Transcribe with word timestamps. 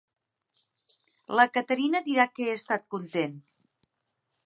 La 1.41 1.45
Caterina 1.59 2.01
et 2.01 2.09
dirà 2.09 2.27
que 2.39 2.49
he 2.49 2.59
estat 2.63 2.91
content. 2.97 3.41